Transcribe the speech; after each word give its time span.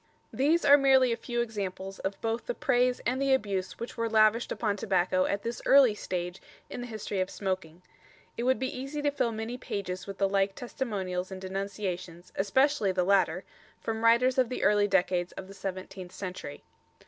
_These 0.33 0.65
are 0.65 0.79
merely 0.79 1.11
a 1.11 1.15
few 1.15 1.41
examples 1.41 1.99
of 1.99 2.19
both 2.21 2.47
the 2.47 2.55
praise 2.55 3.01
and 3.05 3.21
the 3.21 3.35
abuse 3.35 3.77
which 3.77 3.97
were 3.97 4.09
lavished 4.09 4.51
upon 4.51 4.75
tobacco 4.75 5.25
at 5.27 5.43
this 5.43 5.61
early 5.63 5.93
stage 5.93 6.41
in 6.71 6.81
the 6.81 6.87
history 6.87 7.21
of 7.21 7.29
smoking. 7.29 7.83
It 8.35 8.41
would 8.41 8.57
be 8.57 8.75
easy 8.75 9.03
to 9.03 9.11
fill 9.11 9.31
many 9.31 9.59
pages 9.59 10.07
with 10.07 10.17
the 10.17 10.27
like 10.27 10.55
testimonials 10.55 11.31
and 11.31 11.39
denunciations, 11.39 12.33
especially 12.35 12.91
the 12.91 13.03
latter, 13.03 13.43
from 13.79 14.03
writers 14.03 14.39
of 14.39 14.49
the 14.49 14.63
early 14.63 14.87
decades 14.87 15.33
of 15.33 15.47
the 15.47 15.53
seventeenth 15.53 16.11
century. 16.13 16.63